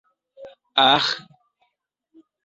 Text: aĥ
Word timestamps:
aĥ 0.87 1.05